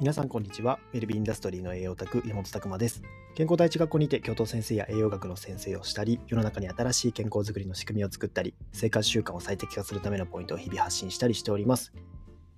[0.00, 0.78] 皆さんこんにちは。
[0.94, 3.02] ウェルビーインダストリーの栄養オタク、山本拓馬です。
[3.34, 11.92] 健康第一学校にて教頭先生や栄養学の先生をしたり、世の中に新しい健康づくりの仕組みを作ったり、生活習慣を最適化するためのポイントを日々発信したりしております。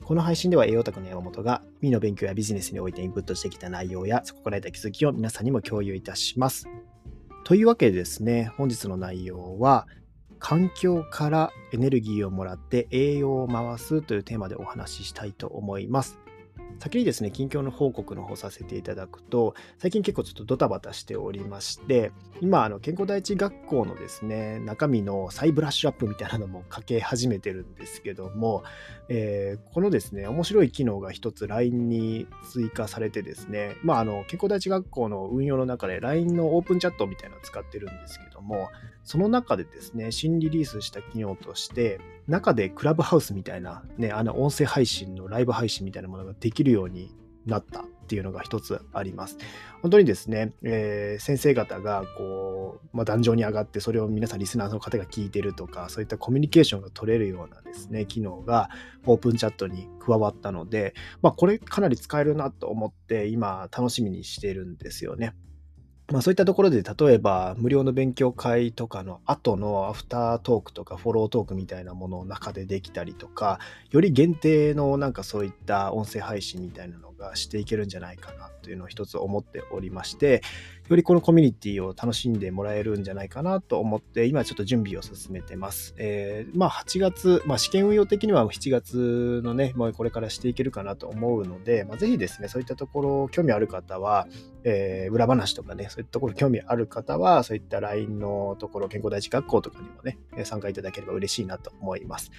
[0.04, 6.68] この配信では栄養オタクの山本が、日々の勉強やビジネスにおいてインプットしてきた内容や、そこから得た気づきを皆さんにも共有いたします。
[7.42, 9.88] というわけでですね、本日の内容は、
[10.38, 16.20] 環境からエネルギーをもらって栄養を回すというテーマでお話ししたいと思います。
[16.78, 28.64] 先にですね、近況の報告の方させていただくと、最近結構ちょっとドタバタしておりまして、今、あの健康第一学校のですね、中身の再ブラッシュアップみたいなのもかけ始めてるんですけども、
[29.08, 38.68] えー、このですね、面白い機能が一つ LINE に追加されてですね、まあ、あの健康第一学校の運用の中で LINE のオープンチャットみたいなのを使ってるんですけども、
[39.04, 47.14] その中でですね、新リリースした機能として、中でクラブハウスみたいな、ね、あの音声配信のライブ配信みたいなものができるように
[47.46, 49.38] なったっていうのが一つあります。
[49.80, 58.70] 本当にですね、えー、先生方がこう、まあ、壇上に上がってそれを皆さんリスナーの方が聞いてるとかそういったコミュニケーションが取れるようなですね機能が
[59.06, 65.34] オープンチャットに加わったので、まあ、これかなり使えるなと思って今楽しみにしているんですよね。
[66.12, 73.58] まあ、そういったところで例えば無料の勉強会とかの後のアフタートークとかフォロートークみたいなものを中でできたりとか
[73.90, 80.42] より限定のなんかそういった音声配信みたいなのがしていけるんじゃないかなというのを一つ思っておりまして
[80.88, 85.94] よりこのコミュニティを楽しんでもらえるんじゃないかなと思って今ちょっと準備を進めてます。
[85.96, 94.26] えー、まあ8月、まあ試験運用的には7月のね、もうこれからしていけるかなと思うので、まあ、ぜひですね、そういったところ興味ある方は、
[94.64, 102.30] えー、裏話とかね、そういったところ興味ある方は、そういった LINE のところ、健康第一学校とかにもね、参加いただければ嬉しいなと思います。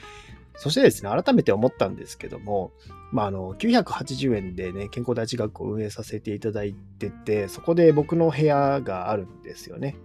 [0.55, 2.71] そしてですね、改めて思ったんですけども、
[3.11, 9.97] まあ、あの、980円でね、健康第一学校を運営させていただいてて、そこで僕の部屋があるんですよね。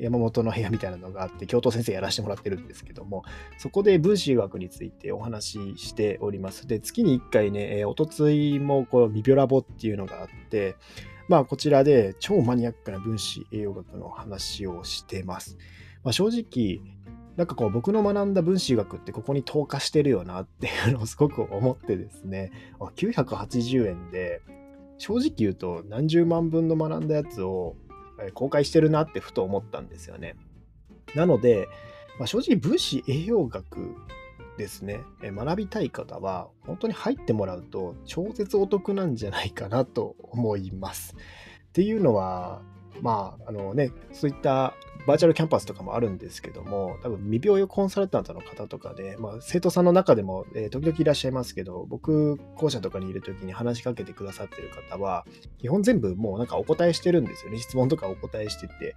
[0.00, 3.24] 山本の部屋みたいなのがあって、教頭先生やらせてもらってるんですけども、
[3.58, 6.66] そこで分子学についてお話ししております。
[6.66, 10.76] で、月に1回ね、えー、おとついもこのミビョラボっていうのがあって、
[11.28, 15.56] まあ、こちらで超マニアックな分子栄養学の話をしてます。
[16.02, 16.80] まあ、正直、
[17.36, 24.40] なんかこう僕の学んだ分子学ってここに投下してるよなっていうのをすごく思ってですね、980円で
[24.98, 27.76] 正直言うと何十万分の学んだやつを
[28.34, 30.36] 公開してるなってふと思ったんですよね。
[31.16, 31.68] なので、
[32.18, 33.96] まあ、正直分子栄養学
[34.56, 41.16] ですね、学びたい方は本当に入ってもらうと超絶お得なんじゃないかなと思います。
[41.16, 42.62] っていうのは、
[43.00, 44.74] まあ、あのね、そういった
[45.06, 55.26] バーチャルキャンパスとかもあるんですけども、多分未病用コンサルタントの方とかで、まあ、生徒さんの中でも、えー、時々いらっしゃいますけど、僕、校舎とかにいる時に話しかけてくださってる方は、
[55.58, 57.58] 基本全部もうなんかお答えしてるんですよね。
[57.58, 58.96] 質問とかお答えしてて、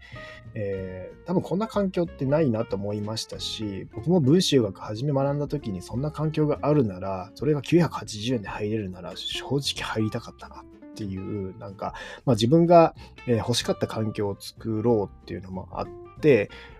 [0.54, 11.94] えー、多分こんな環境ってないなと思いましたし、僕も文集学初め学んだ時にそんな環境があるなら、それが980円で入れるなら、正直入りたかったなっていう、なんか、
[12.26, 12.96] まあ、自分が
[13.28, 15.88] 欲しかった環境を作ろうっていうのもあっ、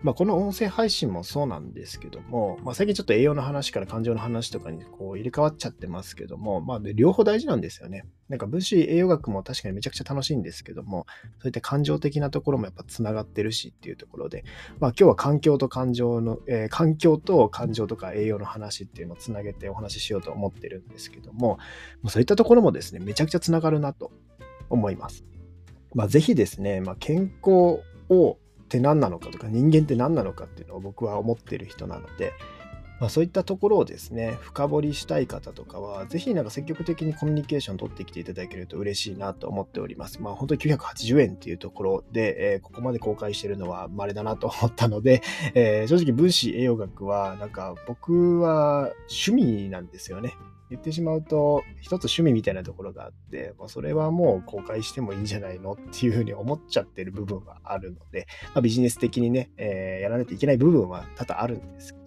[0.02, 8.06] まあ、この音声配信もそうなんですけども、まあ、最近ちょっと栄養の話から感情の話とかにこう入れ替わっちゃってますけども、まあ、両方大事なんですよね。
[8.30, 11.06] なんか分子栄養学も確かにめちゃくちゃ楽しいんですけども、
[11.40, 14.44] そういった感情的なところもやっぱつながってるしっていうところで、
[14.80, 21.58] まあ今日は環境と感情の、えー、環境と感情とか栄養の話っていうのをつなげてお話ししようと思ってるんですけども、も
[22.06, 24.12] うそういったところもですね、めちゃくちゃつながるなと
[24.70, 25.24] 思います。
[25.94, 32.34] まあぜひですね、まあ、健康をって何なのかとか人間って何なのかっていうのを僕は思ってる人なので、
[33.00, 40.22] まあ、そういったところをですね、深掘りしたい方とかは、ぜひなんか積極的にコミュニケーション取ってきていただけると嬉しいなと思っております。
[40.22, 45.22] まあ本当に980円っていうところで、えー、ここまで公開してるのは稀だなと思ったので、
[45.54, 50.36] えー、正直分子栄養学はなんか僕は趣味なんですよね。
[50.70, 62.07] 言ってしまうと、一つ趣味みたいなところがあって、まあ、それはもう公開してもいいんじゃないのっていうふうに思っちゃってる部分はあるので、まあ、ビジネス的にね、えー、やらないといけない部分は多々あるんですけ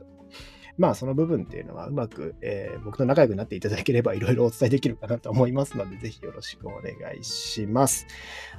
[0.80, 8.06] まあその部分っていうのはうまく、えー、僕と仲良くなっていただければいろいろお伝えできるかなと思いますので、ぜひよろしくお願いします。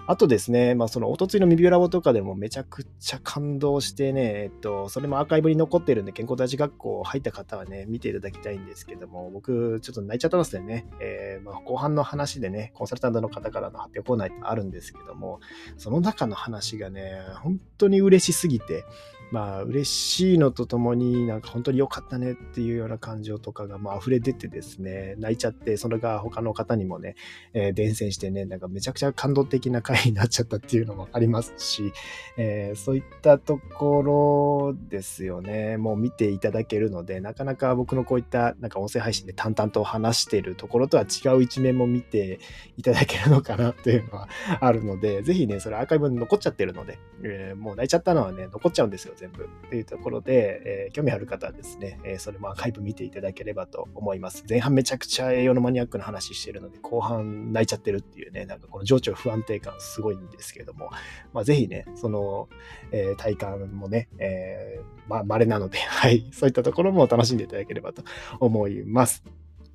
[0.06, 10.86] あとですね、まあそのおとついのミビュラボとかでもめちゃくちゃ感動してね、えっと、それもアーカイブに残ってるんで、健康第一学校入った方はね、見ていただきたいんですけども、僕ちょっと泣いちゃったんですよね。
[11.00, 15.40] えー、まあ後半の話でね、コンサルタントの方からの発表コーナーってあるんですけども、
[15.78, 18.86] その中の話がね、本当に嬉しすぎて、
[19.32, 27.16] まあ嬉しいのとともになんか本当に良かったねっていうような感情とかがまあ溢れ出てですね、泣いちゃって、それが他の方にもね、
[27.54, 31.94] えー、伝染してね、なんかめちゃくちゃ感動的な回になっちゃったっていうのもありますし、
[32.38, 42.40] えー、そういったところですよね、もう見ていただけるので、なかなか僕のこういったなんか音声配信で淡々と話しているところとは違う一面も見て
[42.78, 44.30] いただけるのかなっていうのは
[44.60, 49.44] あるので、ぜひね、それアーカイブに残っちゃってるので、えー、もう泣いちゃったのはね、残っちゃうんですよ、全部。
[49.44, 54.44] っていうところで、えー、興味ある方はですね、えー、それもアーカイブ見ていただければと思います。
[54.50, 60.90] 前半めちゃくちゃ栄養のマニアックな話してるので、後半泣いちゃってるっていうね、なんかこの情緒不安定感すごいんですけども、
[61.34, 62.50] まあ、ぜひね、その、
[62.92, 68.04] えー、体感もね、えー、まあ、稀なので、はい、そういったところも楽しんでいただければと
[68.40, 69.24] 思います。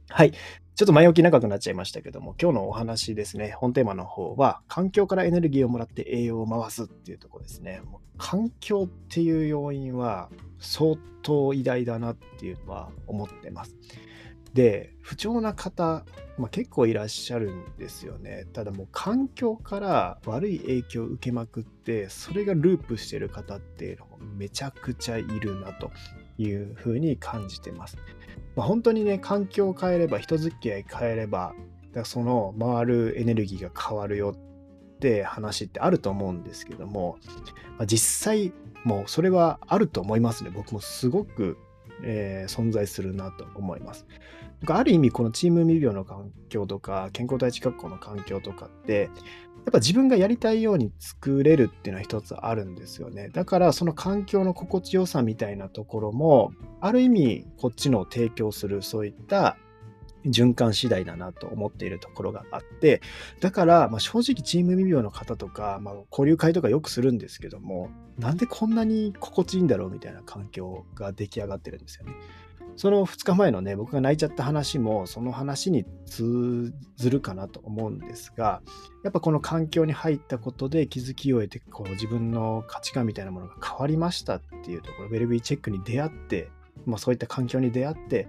[0.08, 0.32] はい。
[0.76, 7.80] ちょっと前置き長くなっちゃいましたけども、今日のお話ですね、本テーマの方は、環境からエネルギーをもらって栄養を回すっていうところですね。
[8.18, 10.28] 環境っていう要因は
[10.58, 13.74] 相当偉大だなっていうのは思ってます。
[14.52, 16.04] で、不調な方、
[16.36, 18.44] まあ、結構いらっしゃるんですよね。
[18.52, 25.90] ただもう環境から悪い影響を受けまくって、それがループしてる方っていうのもめちゃくちゃいるなと
[26.38, 27.96] いうふうに感じてます。
[28.54, 31.54] まあ、本当にね、環境を変えれば、人付き合い変えれば、
[32.04, 37.18] その回るエネルギーが変わるよって話ってあると思うんですけども、
[37.78, 38.52] まあ、実際、
[38.84, 40.50] もうそれはあると思いますね。
[40.50, 41.58] 僕もすごく、
[42.02, 44.06] えー、存在するなと思います。
[44.66, 49.10] ある意味、このチーム未病の環境とか、健康第一学校の環境とかって、
[49.66, 53.30] やっぱ自分がやりたいように作れるっていうのは一つあるんですよね。
[53.30, 59.56] だからその環境の心地よさみたいなところも、ある意味こっちの提供するそういった
[60.24, 63.00] 循環次第だなと思っているところがあって、
[63.40, 72.14] だから、まあ、正直チーム未病の方とか、まあ、交流会とかよくするんですけども、なんでこんなに心地いいんだろうみたいな環境が出来上がってるんですよね。
[72.76, 78.62] その2日前のね、僕が泣いちゃった話も、その話に通ずるかなと思うんですが、
[79.02, 86.50] やっぱこの環境に入ったことで気づきを得て、こう自分の価値観みたいなものが変わりましたっていうところ、ウェルビーチェックに出会って、
[86.84, 88.28] まあ、そういった環境に出会って、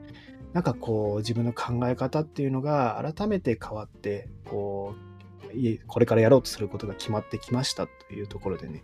[0.53, 5.06] なんかこう自分の考え方っていうのが改めて変わって、こう
[5.87, 8.83] これからやろうとすることが決まってきましたというところでね、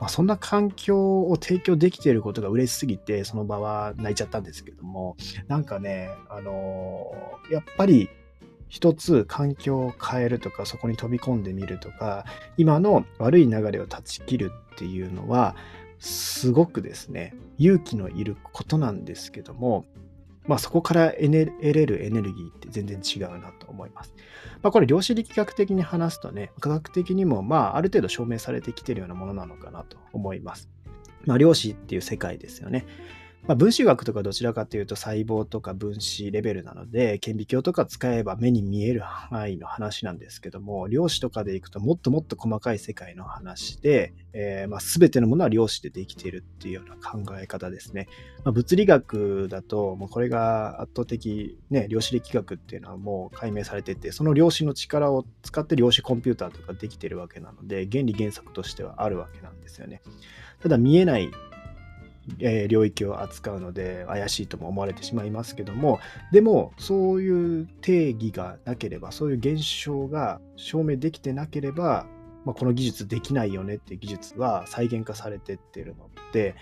[0.00, 5.16] まあ、そんな環境を提供できていることが嬉しすぎて、その場は泣いちゃったんですけども、
[5.48, 8.08] なんかね、あのー、やっぱり
[8.68, 12.24] 一つ環境を変えるとか、そこに飛び込んでみるとか、
[12.56, 15.54] 今の悪い流れを断ち切るっていうのは、
[16.00, 19.84] すごくですね、勇気のいることなんですけども、
[20.46, 21.46] まあ、そこから得れ
[21.86, 24.14] るエネルギーって全然違うなと思います。
[24.62, 30.68] まあ、これ量子力学的に話すとね、科学的にもまあある程度証明されてきてるようなものなのかなと思います。
[31.24, 32.86] まあ、量子っていう世界ですよね。
[33.46, 48.08] まあ、分子学とかどちらかというと細胞とか分子レベルなので、顕微鏡とか使えば目に見える範囲の話なんですけども、量子とかでいくともっともっと細かい世界の話で、えー、まあ、全てのものは量子でできているっていうような考え方ですね。
[48.44, 60.00] まあ、物理学だと、もうこれが圧倒的、ね、量子力学っていうのはもう解明されてて、その量子の力を使って量子コンピューターとかできてるわけなので、原理原則としてはあるわけなんですよね。
[60.62, 61.30] ただ見えない
[62.38, 66.00] えー、領域を扱うので怪しいとも思われてしまいますけども
[66.32, 72.06] でもそういう定義がなければそういう現象が証明できてなければ、
[72.44, 76.54] まあ、この技術できないよねっていう技術は再現化されてってるので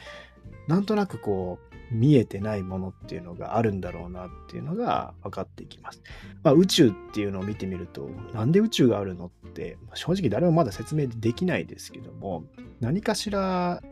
[0.66, 6.02] なんとなくこう見えてないものっていうのがあるんだろうなっていうのが分かっていきます。
[6.42, 12.44] まあ、宇宙っていうのを見てみるとなんで宇宙があるのって正直誰もまだ説明できないですけども
[12.80, 13.82] 何かしら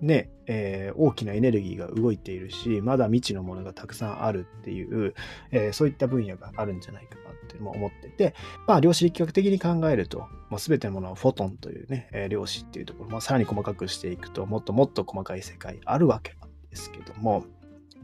[0.00, 5.14] ね、えー、大きなエネルギーが動いているし、まだ未知のものがたくさんあるっていう、
[5.50, 8.34] えー、そういった分野があるんじゃないかなって思ってて、
[8.66, 17.44] まあ、量子力学的に考えると、まあ、全てのものはフォトンというね、えー、量子っていうところ、まあ、さらに細かくしていくと、もっともっと細かい世界あるわけなんですけども、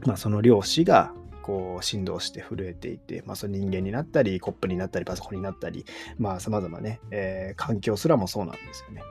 [0.04, 1.12] まあ、その量子が
[1.42, 5.86] こう振動して震えていて、まあ、その人間になったり、コップになったり、パソコンになったり、
[6.18, 9.02] まあ、様々ね、えー、環境すらもそうなんですよね。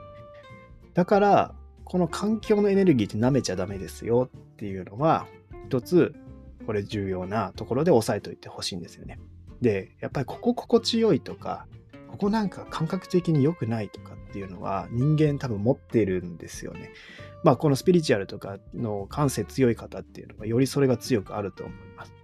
[0.92, 1.54] だから、
[1.86, 5.26] この環境のエネルギーって舐めちゃダメですよっていうのは、
[5.66, 6.14] 一つ、
[6.66, 9.20] これ重要なところで押さえておいてほしいんですよね。
[9.60, 11.68] で、やっぱりここ心地よいとか、
[12.08, 16.90] ここなんか感覚的に良くないとかっていうのは人間多分持ってるんですよね。
[17.44, 22.16] まあこのスピリチュアルとかの感性強い方っていうのはよりそれが強くあると思います。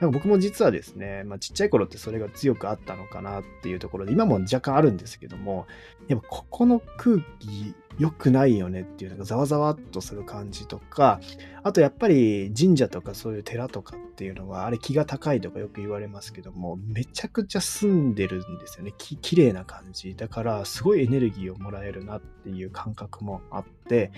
[0.00, 5.66] なんか僕も実はですね、まあ、ちっちゃい頃ってそれが強くあったのかなっていうところで、今も若干あるんですけども、
[6.08, 11.20] やっぱここの空気良くないよねっていうのがざわざわっとする感じとか、
[11.62, 18.92] あとやっぱり神社とかそういう寺とかっていうのは、あれ気が高いとかよく言われますけども、めちゃくちゃ澄んでるんですよね。
[18.98, 20.16] き綺麗な感じ。
[20.16, 24.10] だからすごいエネルギーをもらえるなっていう感覚もあって、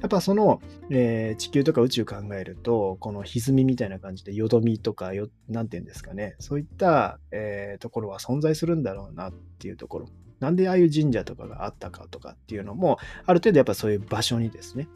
[0.00, 10.08] やっぱその、えー、地球とか宇宙考えると、この歪みみたいな感じでよどみとかよ、なんて言うんですかね、そういった、えー、ところは存在するんだろうなっていうところ。
[10.40, 14.88] なんでああいう神社とかがあったかとかっていうのも、ある程度やっぱそういう場所にですね、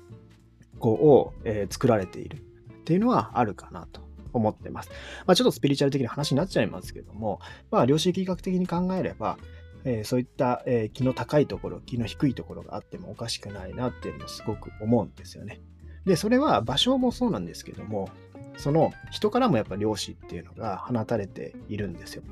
[0.79, 2.41] こう、えー、作られているっ
[2.85, 4.01] ていうのはあるかなと
[4.33, 4.91] 思ってます。
[5.27, 9.39] まあ、ちょっとスピリチュアル的な話になっちゃいますけども、まあ、量子力学的に考えれば、
[9.85, 15.61] えー、そういった、えー、気の高いところ、気の低いところがあってもおかしくないなっていうのをすごく思うんですよね。
[16.05, 18.09] で、それは場所もそうなんですけども、
[18.57, 22.23] その人からもやっぱ量子っていうのが放たれているんですよ。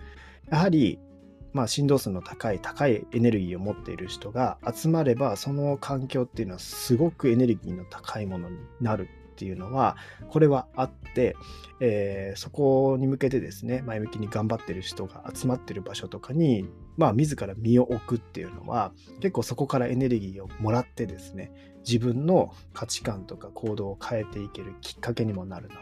[0.51, 0.99] やはり
[1.53, 9.97] まあ、振動数の高い高いエネルギーを持っている人が集まればその環境っていうのはすごくエネルギーの高いものになるっていうのは
[10.29, 11.37] これはあって、
[11.81, 21.53] えー、そこに向けてですね前向きに頑張ってる人が集まってる場所とかにまあ自ら身を置くっていうのは結構そこからエネルギーをもらってですね
[21.85, 25.81] 自分の価値観とか行動を変えていけるきっかけにもなるなと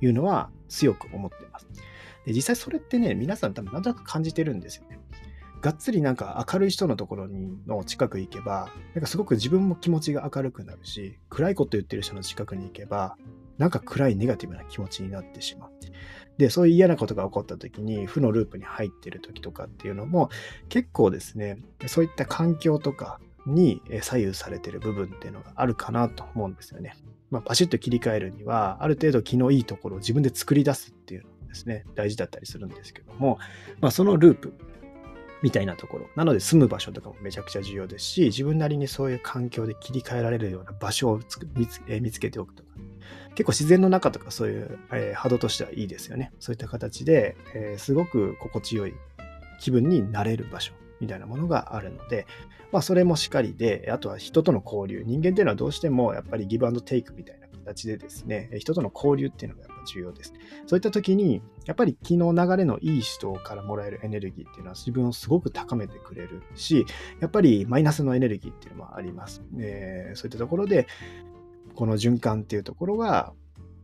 [0.00, 1.66] いうのは強く思ってます。
[2.26, 4.98] で実際それってね、皆さん多分なんとなく感じてるんですよね。
[5.62, 13.16] がっつりなんか明るい人のところにの近く行けば、なんかすごく自分も気持ちが明るくなるし、暗いこと言ってる人の近くに行けば、
[13.58, 15.70] なんか暗いネガティブな気持ちになってしまう。
[16.36, 20.28] で、そういう嫌なことが起こった時に、負のループに入ってる時とかっていうのも、
[20.68, 26.96] 結構ですね、そういった環境とかに左右されてる部分っていうのがあるかなと思うんですよね。
[27.30, 33.38] まあ、パシッと切り替えるには、ある程度気のいいところを自分で作り出すっていうのですね、大事だったりするんですけども、
[33.80, 34.52] まあ、そのループ
[35.42, 36.08] みたいなところ。
[36.16, 41.20] なので住む場所とかもめちゃくちゃ重要ですし、自分なりにそういう環境で切り替えられるような場所を
[41.54, 42.68] 見つ,、え見つけておくとか。
[43.34, 46.32] 結構自然の中とかそういう、えー、波動としてはいいですよね。
[46.40, 48.94] そういった形で、えー、すごく心地よい
[49.60, 52.26] 気分になれる場所みたいなものがあるので、
[52.72, 55.02] まあそれもしっかりで、あとは人との交流。
[55.04, 60.34] 人間っていうのはどうしてもやっぱりギブアンドテイクみたいな形でですね、人との交流っていうのが重要です。
[60.66, 66.84] そういった時に、やっぱり気の流れのいい人からもらえるエネルギーっていうのは自分をすごく高めてくれるし、
[67.20, 69.42] やっぱりマイナスのエネルギーっていうのもあります。
[69.58, 70.86] えー、そういったところで、
[71.74, 73.32] この循環っていうところが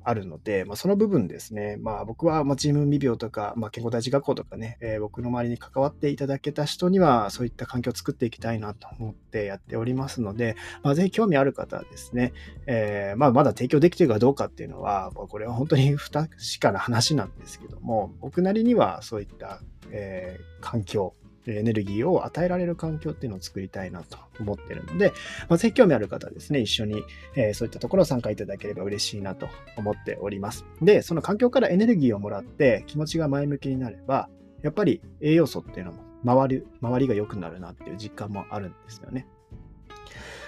[0.05, 12.33] あるので、まあ、その部分ですね、まあ、僕は、まチーム未病とか、まあ、健康第一学校とかね、えー、僕の周りに関わっていただけた人には、そういった環境を作っていきたいなと思ってやっておりますので、まあ、ぜひ興味ある方はですね、
[12.67, 16.29] えー、まあ、まだ提供できているかどうかっていうのは、これは本当に 不確
[16.61, 21.15] かな話なんですけども、僕なりにはそういった、えー、環境、
[21.47, 25.13] エネルギーを与えられる環境っていうのを作りたいなと思ってるので、
[25.49, 27.03] まあ、ぜひ興味ある方はですね、一緒に、
[27.35, 30.65] えー、そういったところを参加いただければ嬉しいなと思っております。
[30.81, 34.29] で、その環境からエネルギーをもらって気持ちが前向きになれば、
[34.63, 39.27] やっぱり栄養素っていうのも回り周りが良くなるなっていう実感もあるんですよね。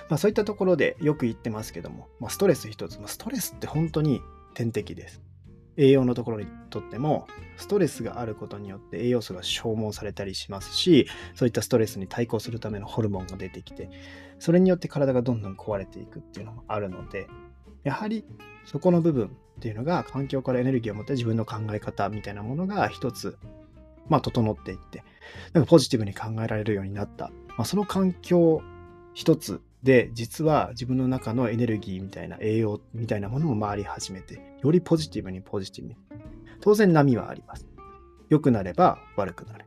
[0.08, 4.20] まあ、そういったところでよく言ってますけども、まあ、ストレス一つ、まあ、ストレスって本当に
[4.54, 5.22] 天敵です。
[5.76, 7.26] 栄養のところにとっても
[7.56, 13.90] ストレスがあることによって栄養素が消耗されたりしますしそういったストレスに対抗するためのホルモンが出てきて
[14.38, 17.28] それによって体がどんどん壊れていくっていうのもあるので
[17.82, 18.24] やはり
[18.64, 23.38] そこの部分っていうのが環境からエネルギーを持って自分の考え方みたいなものが一つ
[24.08, 25.04] まあ整っていって
[25.52, 28.62] なんかポジティブに考えられるようになった、まあ、その環境
[29.14, 35.96] 一つで、実は自分の中のエネルギーみたいな栄養みたいなものも回り始めて、よりポジティブにポジティブに。
[36.60, 37.68] 当然波はあります。
[38.30, 39.66] 良くなれば悪くなる。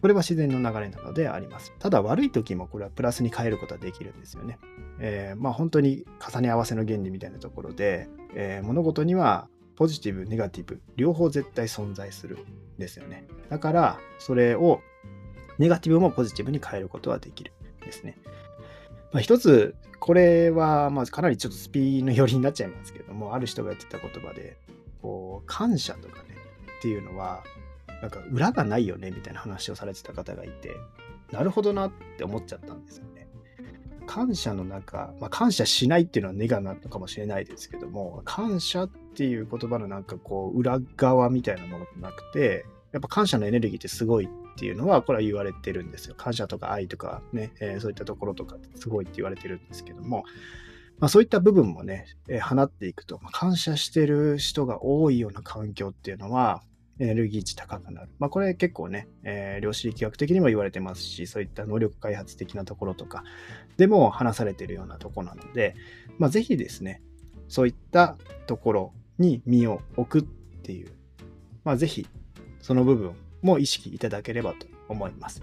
[0.00, 1.72] これは自然の流れなのであります。
[1.78, 4.58] ただ悪い時もこれはプラスに変えることはできるんですよね。
[4.98, 13.26] えー、まあ本当に重ね合わせの原理みたいなところで、えー、物事にはポジティブ、ネガティブ、両方絶対存在するんですよね。
[13.48, 14.80] だからそれを
[15.58, 17.52] ネガティブもポジティブに変えることはできる
[17.84, 18.16] ですね。
[19.12, 24.56] まあ、一つ、これは、まあ、かなりちょっとスピーの寄りになっちゃいますけども、ある人が言ってた言葉で、
[25.02, 26.36] こう、感謝とかね、
[26.78, 27.42] っていうのは、
[28.00, 30.76] なんか裏がないよね、みたいな話をされてた方がいて、
[31.32, 33.28] なるほどなって思っちゃったんですよね。
[34.06, 46.16] 感謝の中、まあ、感謝しないっていうのはネガなのかもしれないですけども、感謝っていう言葉のなんかこう、裏側みたいなものじゃなくて、やっぱ感謝のエネルギーってすごいっていうのは、これは言われてるんですよ。
[46.16, 50.24] 感謝とか愛とかね、えー、そういったところとかすごいって言われてるんですけども、
[50.98, 56.64] まあ、そういった部分もね、えー、放っていくと、まあ、感謝してる人が多いような環境っていうのは、
[56.98, 58.10] エネルギー値高くなる。
[58.18, 63.22] まあ、これ結構ね、えー、量子力学的にも言われてますし、そういった能力開発的なところとか
[63.76, 65.76] でも話されてるようなとこなので、
[66.18, 67.00] まあ、ぜひですね、
[67.46, 70.28] そういったところに身を置くっ
[70.62, 70.90] ていう、
[71.62, 72.08] まあ、ぜひ
[72.60, 75.42] その部分も意識いただければと思います。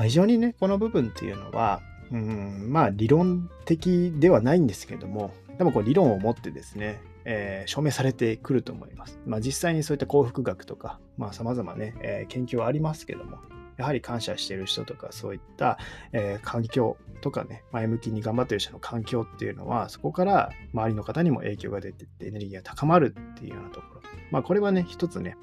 [0.00, 9.20] 非常にね、この部分っていうのは、うん、まあ理論的ではないんですけども、でもこう理論を持ってですね、えー、証明されてくると思います。
[9.26, 13.38] まあ、実際にそういった幸福学とか、まあ、様々ね、えー、研究はありますけども、
[13.76, 15.78] やはり感謝している人とか、そういった、
[16.12, 24.02] えー、環境とかね、前向きに頑張っている人の環境っていうのは、そこから周りの方にも影響が出てってエネルギーが高まるっていうようなところ。
[24.30, 25.36] まあ、これはね、一つね、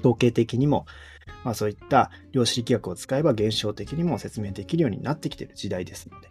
[0.00, 0.86] 統計的にも、
[1.44, 6.28] まあ、そういった量子力学を使えば現象的にも説明できるようになってきている時代ですので、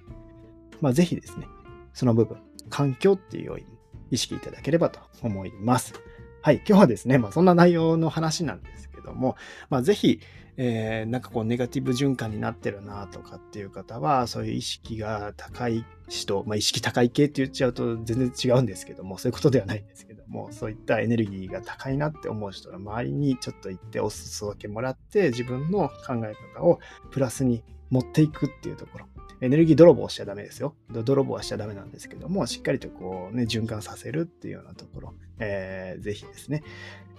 [0.81, 1.47] まあ、ぜひですね、
[1.93, 2.37] その部分、
[2.69, 3.65] 環境っていう要因
[4.11, 5.93] 意識いただければと思います。
[6.41, 9.35] はい、今日はですね、まあ、そんな内容の話なんですけども、
[9.69, 10.19] まあ、ぜひ、
[10.57, 26.79] えー、なんかこうネガティブ循環になってるなとかっていう方は、そういう意識が高い人、まあ、意識高い系って言っちゃうと全然違うんですけども、そういうことではないんですけども、そういったエネルギーが高いなって思う人の周りにちょっと行ってお裾分けもらって、自分の考え方を
[27.11, 29.12] プラスに持っていくっていうところ。
[29.41, 30.75] エネルギー泥棒しちゃダメですよ。
[30.89, 36.63] 泥棒はしちゃダメなんですけども、しっかりとこうね、循環させるっていうようなところ、えー、ぜひですね、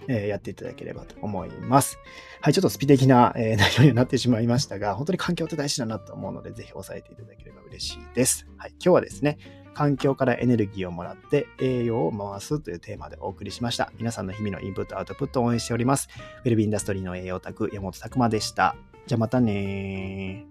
[0.07, 1.99] えー、やっていただければと思います。
[2.41, 8.47] はい、ちょっとスピ的な、えー、 内容になってしまいましたが、本当に環境って大事だなと思うので、ぜひ押さえていただければ嬉しいです。
[8.57, 9.37] はい、今日はですね、
[9.75, 13.91] 環境からエネルギーをもらって栄養を回すというテーマでお送りしました。
[13.97, 16.07] 皆さんの日々のインプット、アウトプットを応援しております。
[16.43, 18.75] ウェルビーインダストリーの栄養オタク、山本拓馬でした。
[19.05, 20.45] じゃあまたね